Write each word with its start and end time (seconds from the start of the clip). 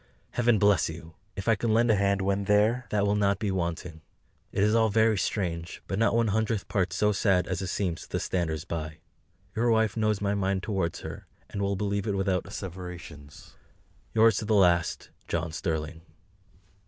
Heaven 0.31 0.57
bless 0.57 0.89
you! 0.89 1.13
If 1.35 1.47
I 1.47 1.53
can 1.53 1.75
lend 1.75 1.91
a 1.91 1.95
hand 1.95 2.23
when 2.23 2.45
THERE, 2.45 2.87
that 2.89 3.05
will 3.05 3.13
not 3.13 3.37
be 3.37 3.51
wanting. 3.51 4.01
It 4.51 4.63
is 4.63 4.73
all 4.73 4.89
very 4.89 5.15
strange, 5.15 5.83
but 5.87 5.99
not 5.99 6.15
one 6.15 6.29
hundredth 6.29 6.67
part 6.67 6.91
so 6.91 7.11
sad 7.11 7.45
as 7.47 7.61
it 7.61 7.67
seems 7.67 8.01
to 8.01 8.09
the 8.09 8.19
standers 8.19 8.65
by. 8.65 8.97
Your 9.53 9.69
Wife 9.69 9.95
knows 9.95 10.19
my 10.19 10.33
mind 10.33 10.63
towards 10.63 11.01
her, 11.01 11.27
and 11.51 11.61
will 11.61 11.75
believe 11.75 12.07
it 12.07 12.17
without 12.17 12.47
asseverations. 12.47 13.53
Yours 14.15 14.37
to 14.37 14.45
the 14.45 14.55
last, 14.55 15.11
JOHN 15.27 15.51
STERLING. 15.51 16.01